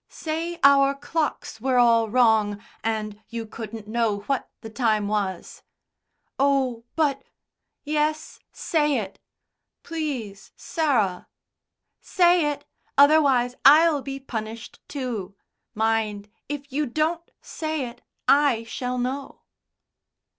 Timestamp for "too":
14.87-15.35